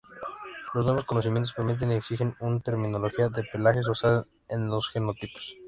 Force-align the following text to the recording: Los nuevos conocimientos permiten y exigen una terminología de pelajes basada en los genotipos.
Los 0.73 0.87
nuevos 0.87 1.05
conocimientos 1.05 1.53
permiten 1.53 1.91
y 1.91 1.93
exigen 1.93 2.35
una 2.39 2.59
terminología 2.59 3.29
de 3.29 3.43
pelajes 3.43 3.87
basada 3.87 4.25
en 4.49 4.67
los 4.67 4.89
genotipos. 4.89 5.55